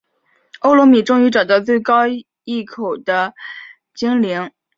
[0.61, 2.25] 欧罗米终于找到最高隘
[2.65, 2.97] 口
[3.93, 4.49] 精灵。